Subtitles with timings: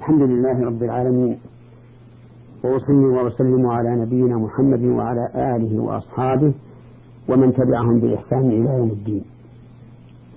[0.00, 1.38] الحمد لله رب العالمين
[2.64, 5.24] وأصلي وأسلم على نبينا محمد وعلى
[5.56, 6.52] آله وأصحابه
[7.28, 9.24] ومن تبعهم بإحسان إلى يوم الدين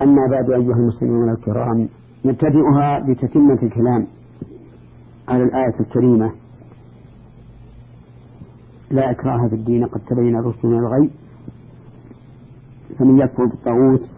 [0.01, 1.89] أما بعد أيها المسلمون الكرام
[2.25, 4.07] نبتدئها بتتمة الكلام
[5.27, 6.32] على الآية الكريمة
[8.91, 11.10] لا إكراه في الدين قد تبين الرشد من الغي
[13.00, 14.10] فمن يكفر بالطاغوت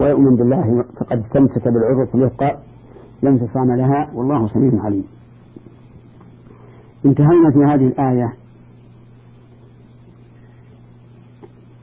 [0.00, 2.58] ويؤمن بالله فقد استمسك بالعروة الوثقى
[3.22, 5.04] لا انفصام لها والله سميع عليم
[7.04, 8.32] انتهينا في هذه الآية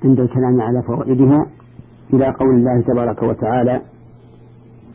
[0.06, 1.46] عند الكلام على فوائدها
[2.14, 3.82] إلى قول الله تبارك وتعالى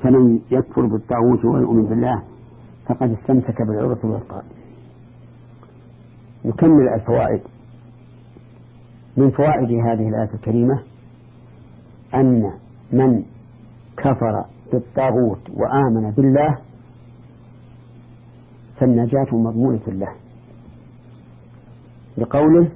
[0.02, 2.22] فمن يكفر بالطاغوت ويؤمن بالله
[2.86, 4.42] فقد استمسك بالعروة الوثقى
[6.44, 7.40] نكمل الفوائد
[9.16, 10.82] من فوائد هذه الآية الكريمة
[12.14, 12.52] أن
[12.92, 13.22] من
[13.96, 16.58] كفر بالطاغوت وآمن بالله
[18.78, 20.12] فالنجاة مضمونة له
[22.18, 22.68] لقوله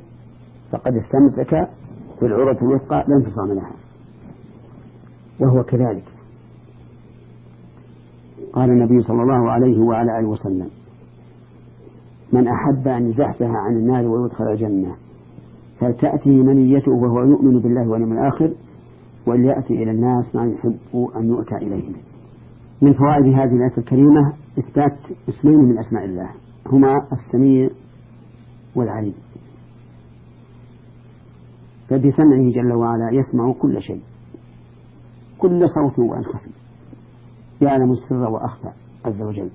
[0.72, 1.68] فقد استمسك
[2.22, 3.70] بالعرة الوثقى لا انفصام لها
[5.40, 6.04] وهو كذلك
[8.52, 10.68] قال النبي صلى الله عليه وعلى آله وسلم
[12.32, 14.96] من أحب أن يزحزح عن النار ويدخل الجنة
[15.80, 18.52] فلتأتي منيته وهو يؤمن بالله واليوم الآخر
[19.26, 21.94] وليأتي إلى الناس ما يحب أن يؤتى إليهم
[22.82, 26.30] من فوائد هذه الآية الكريمة إثبات اسمين من أسماء الله
[26.66, 27.68] هما السميع
[28.76, 29.14] والعليم
[31.88, 34.02] فبسمعه جل وعلا يسمع كل شيء
[35.38, 36.50] كل صوت وأن خفي
[37.64, 38.68] يعلم السر وأخفى
[39.04, 39.50] عز وجل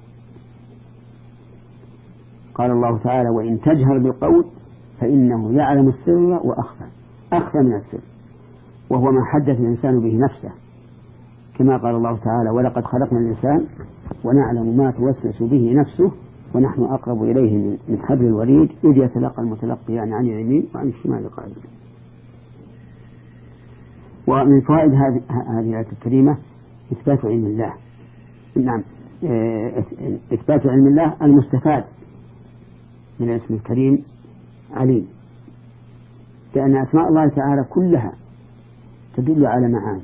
[2.53, 4.45] قال الله تعالى وإن تجهر بالقول
[5.00, 6.84] فإنه يعلم السر وأخفى
[7.34, 8.00] أخفى من السر
[8.89, 10.51] وهو ما حدث الإنسان به نفسه
[11.57, 13.65] كما قال الله تعالى ولقد خلقنا الإنسان
[14.23, 16.11] ونعلم ما توسوس به نفسه
[16.55, 21.51] ونحن أقرب إليه من حبل الوريد إذ يتلقى المتلقيان يعني عن اليمين وعن الشمال قائل
[24.28, 25.22] ومن فوائد هذه
[25.59, 26.38] هذه الآية الكريمة
[26.94, 27.73] إثبات علم الله
[28.55, 28.83] نعم
[29.23, 29.83] آه،
[30.33, 31.83] إثبات علم الله المستفاد
[33.19, 33.97] من الاسم الكريم
[34.73, 35.07] عليم
[36.55, 38.13] لأن أسماء الله تعالى كلها
[39.22, 40.02] تدل على معاني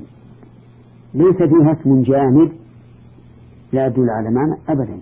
[1.14, 2.52] ليس فيها اسم جامد
[3.72, 4.98] لا يدل على معنى أبدا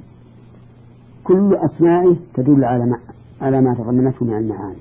[1.24, 2.98] كل أسمائه تدل على ما
[3.40, 4.78] على ما تضمنته من المعاني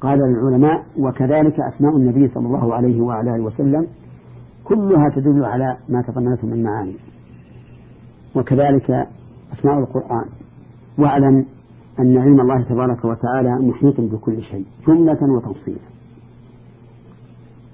[0.00, 3.86] قال العلماء وكذلك أسماء النبي صلى الله عليه وعلى آله وسلم
[4.64, 6.94] كلها تدل على ما تضمنته من معاني
[8.36, 8.90] وكذلك
[9.52, 10.24] أسماء القرآن
[10.98, 11.46] واعلم
[12.00, 15.78] أن علم الله تبارك وتعالى محيط بكل شيء جملة وتفصيلا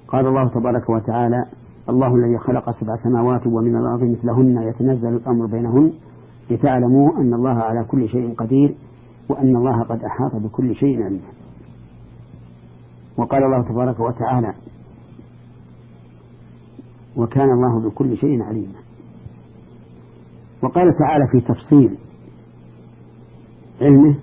[0.09, 1.45] قال الله تبارك وتعالى
[1.89, 5.93] الله الذي خلق سبع سماوات ومن الأرض مثلهن يتنزل الأمر بينهن
[6.51, 8.75] لتعلموا أن الله على كل شيء قدير
[9.29, 11.21] وأن الله قد أحاط بكل شيء علما
[13.17, 14.53] وقال الله تبارك وتعالى
[17.17, 18.79] وكان الله بكل شيء عليما
[20.63, 21.95] وقال تعالى في تفصيل
[23.81, 24.15] علمه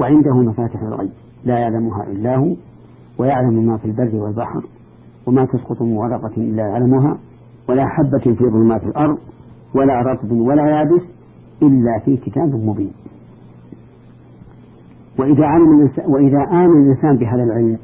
[0.00, 1.10] وعنده مفاتح الغيب
[1.44, 2.54] لا يعلمها إلا هو
[3.18, 4.66] ويعلم ما في البر والبحر
[5.26, 7.18] وما تسقط من ورقة إلا يعلمها
[7.68, 9.18] ولا حبة في ظلمات الأرض
[9.74, 11.10] ولا رطب ولا يابس
[11.62, 12.92] إلا في كتاب مبين
[15.18, 15.68] وإذا علم
[16.14, 17.78] وإذا آمن الإنسان بهذا العلم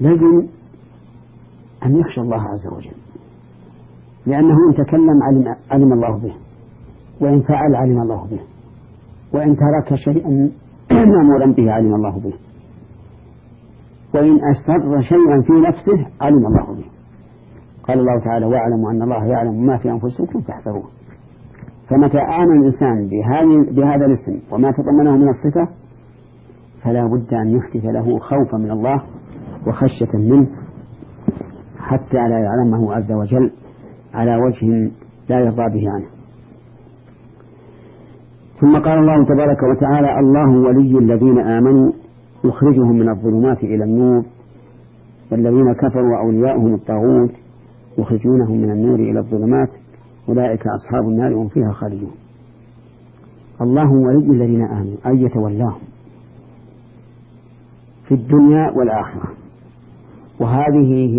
[0.00, 0.46] لازم
[1.86, 2.92] أن يخشى الله عز وجل
[4.26, 6.34] لأنه إن تكلم علم, علم الله به
[7.20, 8.40] وإن فعل علم الله به
[9.34, 10.50] وإن ترك شيئا
[11.16, 12.34] مأمورا به علم الله به
[14.20, 16.84] فإن أسر شيئا في نفسه علم الله به
[17.88, 20.88] قال الله تعالى واعلموا أن الله يعلم ما في أنفسكم فاحذروه
[21.88, 23.08] فمتى آمن الإنسان
[23.74, 25.68] بهذا الاسم وما تضمنه من الصفة
[26.82, 29.02] فلا بد أن يحدث له خوفا من الله
[29.66, 30.46] وخشية منه
[31.78, 33.50] حتى لا يعلمه عز وجل
[34.14, 34.90] على وجه
[35.28, 36.06] لا يرضى به عنه
[38.60, 41.92] ثم قال الله تبارك وتعالى الله ولي الذين آمنوا
[42.44, 44.24] يخرجهم من الظلمات إلى النور
[45.32, 47.30] والذين كفروا أولياؤهم الطاغوت
[47.98, 49.68] يخرجونهم من النور إلى الظلمات
[50.28, 52.12] أولئك أصحاب النار هم فيها خالدون
[53.60, 55.80] الله ولي الذين آمنوا أن يتولاهم
[58.08, 59.32] في الدنيا والآخرة
[60.40, 61.12] وهذه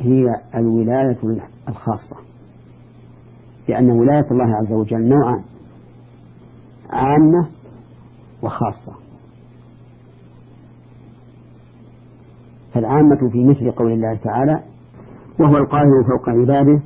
[0.00, 1.16] هي الولاية
[1.68, 2.16] الخاصة
[3.68, 5.42] لأن ولاية الله عز وجل نوعان
[6.90, 7.48] عامة
[8.42, 8.92] وخاصة
[12.78, 14.62] فالعامة في مثل قول الله تعالى
[15.40, 16.82] وهو القاهر فوق عباده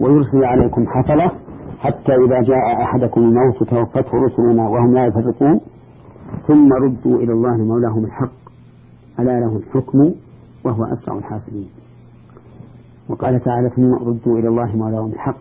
[0.00, 1.30] ويرسل عليكم حفلة
[1.80, 5.60] حتى إذا جاء أحدكم الموت توفته رسلنا وهم لا يفرقون
[6.48, 8.32] ثم ردوا إلى الله مولاهم الحق
[9.20, 9.98] ألا له الحكم
[10.64, 11.68] وهو أسرع الحاسبين
[13.08, 15.40] وقال تعالى ثم ردوا إلى الله مولاهم الحق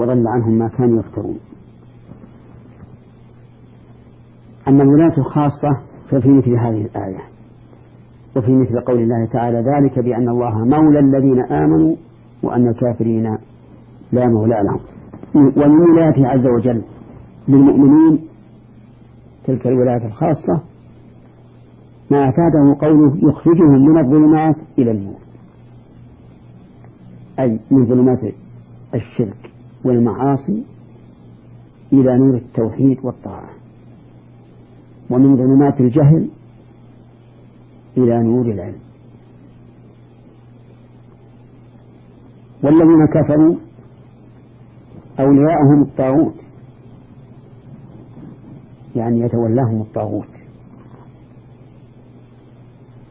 [0.00, 1.38] وضل عنهم ما كانوا يفترون
[4.68, 5.76] أما الولاة الخاصة
[6.08, 7.20] ففي مثل هذه الآية
[8.36, 11.96] وفي مثل قول الله تعالى ذلك بأن الله مولى الذين آمنوا
[12.42, 13.38] وأن الكافرين
[14.12, 14.80] لا مولى لهم
[15.56, 16.82] ومن ولايته عز وجل
[17.48, 18.18] للمؤمنين
[19.46, 20.60] تلك الولاية الخاصة
[22.10, 25.18] ما أفاده قوله يخرجهم من الظلمات إلى النور
[27.40, 28.18] أي من ظلمات
[28.94, 29.50] الشرك
[29.84, 30.64] والمعاصي
[31.92, 33.50] إلى نور التوحيد والطاعة
[35.10, 36.28] ومن ظلمات الجهل
[37.96, 38.80] إلى نور العلم
[42.62, 43.54] والذين كفروا
[45.20, 46.34] أولياءهم الطاغوت
[48.96, 50.28] يعني يتولاهم الطاغوت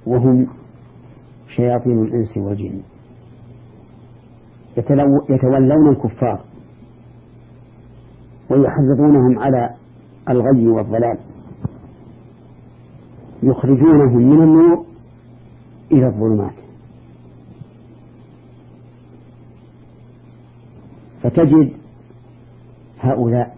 [0.07, 0.47] وهم
[1.55, 2.79] شياطين الإنس والجن
[5.31, 6.41] يتولون الكفار
[8.49, 9.69] ويحرضونهم على
[10.29, 11.17] الغي والضلال
[13.43, 14.85] يخرجونهم من النور
[15.91, 16.53] إلى الظلمات
[21.23, 21.71] فتجد
[22.99, 23.57] هؤلاء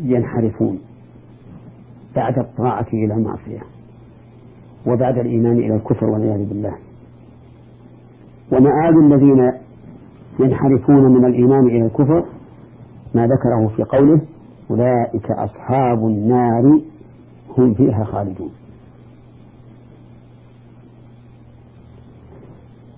[0.00, 0.78] ينحرفون
[2.16, 3.62] بعد الطاعة إلى المعصية
[4.86, 6.74] وبعد الإيمان إلى الكفر والعياذ بالله
[8.52, 9.52] ومآل الذين
[10.40, 12.24] ينحرفون من الإيمان إلى الكفر
[13.14, 14.20] ما ذكره في قوله
[14.70, 16.80] أولئك أصحاب النار
[17.58, 18.50] هم فيها خالدون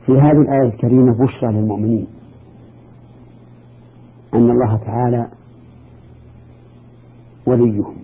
[0.06, 2.06] في هذه الآية الكريمة بشرى للمؤمنين
[4.34, 5.28] أن الله تعالى
[7.46, 7.96] وليهم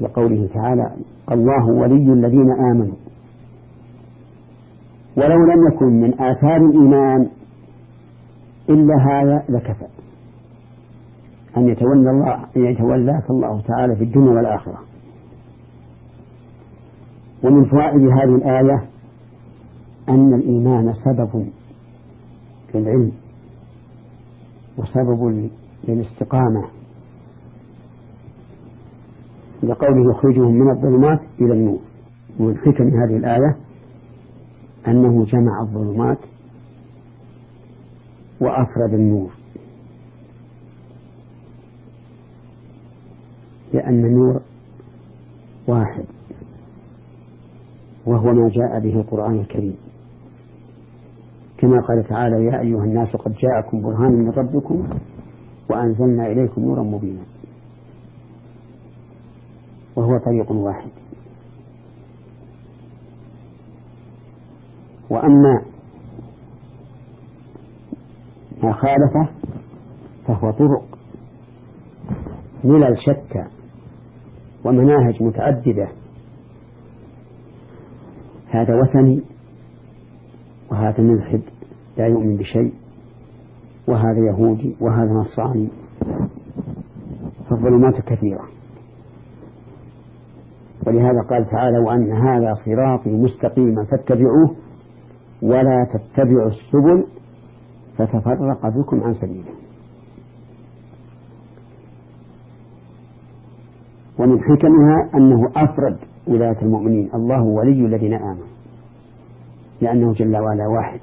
[0.00, 0.94] لقوله تعالى
[1.32, 2.96] الله ولي الذين آمنوا
[5.16, 7.28] ولو لم يكن من آثار الإيمان
[8.68, 9.86] إلا هذا لكفى
[11.56, 14.78] أن يتولى الله أن يتولاك الله تعالى في الدنيا والآخرة
[17.44, 18.86] ومن فوائد هذه الآية
[20.08, 21.46] أن الإيمان سبب
[22.74, 23.12] للعلم
[24.78, 25.48] وسبب
[25.88, 26.64] للاستقامة
[29.62, 31.80] لقوله يخرجهم من الظلمات إلى النور
[32.40, 33.56] ومن حكم هذه الآية
[34.88, 36.18] أنه جمع الظلمات
[38.40, 39.30] وأفرد النور
[43.76, 44.40] بأن النور
[45.68, 46.04] واحد
[48.06, 49.76] وهو ما جاء به القرآن الكريم
[51.58, 54.88] كما قال تعالى يا أيها الناس قد جاءكم برهان من ربكم
[55.70, 57.22] وأنزلنا إليكم نورا مبينا
[59.96, 60.90] وهو طريق واحد
[65.10, 65.62] وأما
[68.62, 69.32] ما خالفه
[70.26, 70.88] فهو طرق
[72.64, 73.55] ملل شتى
[74.66, 75.88] ومناهج متعددة
[78.50, 79.22] هذا وثني
[80.70, 81.42] وهذا ملحد
[81.96, 82.72] لا يؤمن بشيء
[83.88, 85.68] وهذا يهودي وهذا نصراني
[87.50, 88.46] فالظلمات كثيرة
[90.86, 94.56] ولهذا قال تعالى وأن هذا صراطي مستقيما فاتبعوه
[95.42, 97.06] ولا تتبعوا السبل
[97.98, 99.56] فتفرق بكم عن سبيله
[104.18, 108.56] ومن حكمها أنه أفرد ولاية المؤمنين الله ولي الذين آمنوا
[109.80, 111.00] لأنه جل وعلا واحد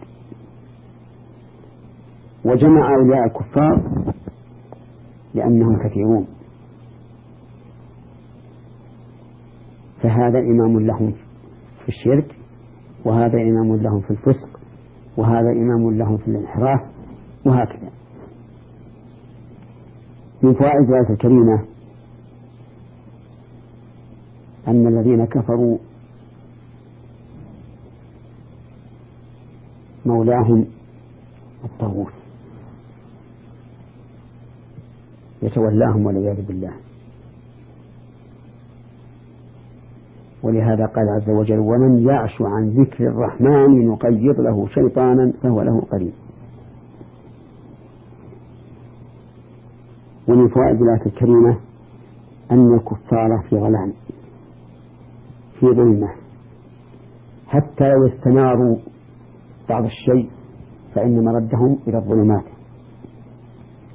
[2.45, 4.03] وجمع أولياء الكفار
[5.33, 6.27] لأنهم كثيرون
[10.01, 11.11] فهذا إمام لهم
[11.83, 12.35] في الشرك
[13.05, 14.59] وهذا إمام لهم في الفسق
[15.17, 16.81] وهذا إمام لهم في الانحراف
[17.45, 17.89] وهكذا
[20.43, 21.72] من فوائد الآية الكريمة
[24.67, 25.77] أن الذين كفروا
[30.05, 30.65] مولاهم
[31.63, 32.11] الطاغوت
[35.41, 36.71] يتولاهم والعياذ بالله
[40.43, 46.13] ولهذا قال عز وجل ومن يعش عن ذكر الرحمن نقيض له شيطانا فهو له قريب
[50.27, 51.57] ومن فوائد الآية الكريمة
[52.51, 53.93] أن الكفار في غلام
[55.63, 56.09] في ظلمة
[57.47, 58.77] حتى لو استناروا
[59.69, 60.29] بعض الشيء
[60.95, 62.43] فإن مردهم إلى الظلمات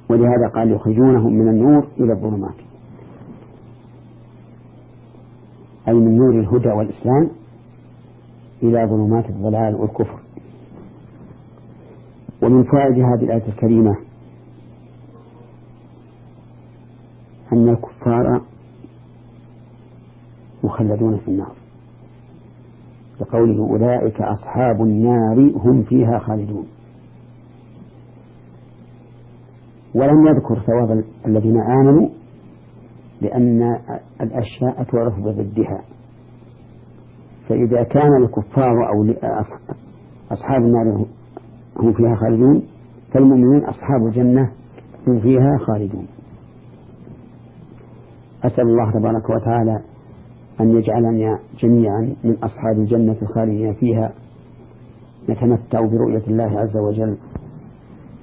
[0.09, 2.55] ولهذا قال يخرجونهم من النور إلى الظلمات
[5.87, 7.29] أي من نور الهدى والإسلام
[8.63, 10.19] إلى ظلمات الضلال والكفر
[12.43, 13.95] ومن فائدة هذه الآية الكريمة
[17.53, 18.41] أن الكفار
[20.63, 21.58] مخلدون في النار
[23.19, 26.67] بقوله أولئك أصحاب النار هم فيها خالدون
[29.95, 32.09] ولم يذكر ثواب الذين آمنوا
[33.21, 33.79] لأن
[34.21, 35.81] الأشياء تعرف بضدها
[37.49, 39.13] فإذا كان الكفار أو
[40.31, 41.05] أصحاب النار
[41.79, 42.61] هم فيها خالدون
[43.13, 44.51] فالمؤمنون أصحاب الجنة
[45.07, 46.05] هم فيها خالدون
[48.45, 49.79] أسأل الله تبارك وتعالى
[50.61, 54.13] أن يجعلنا جميعا من أصحاب الجنة خالدين فيها
[55.29, 57.17] نتمتع برؤية الله عز وجل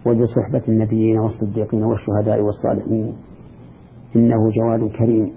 [0.06, 3.14] وبصحبة النبيين والصديقين والشهداء والصالحين
[4.16, 5.32] إنه جواد كريم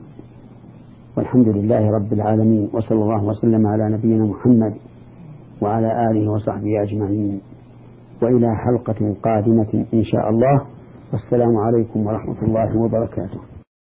[1.17, 4.73] والحمد لله رب العالمين وصلى الله وسلم على نبينا محمد
[5.61, 7.41] وعلى آله وصحبه أجمعين
[8.21, 10.65] وإلى حلقة قادمة إن شاء الله
[11.11, 13.48] والسلام عليكم ورحمة الله وبركاته